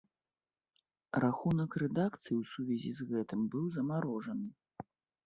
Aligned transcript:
Рахунак 1.23 1.71
рэдакцыі 1.83 2.35
ў 2.37 2.43
сувязі 2.53 2.91
з 3.01 3.07
гэтым 3.11 3.45
быў 3.57 3.65
замарожаны. 3.77 4.49